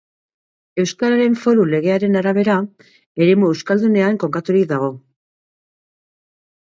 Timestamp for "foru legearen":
1.41-2.17